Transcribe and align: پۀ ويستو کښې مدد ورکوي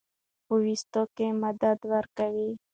پۀ 0.45 0.53
ويستو 0.63 1.01
کښې 1.15 1.27
مدد 1.43 1.79
ورکوي 1.93 2.49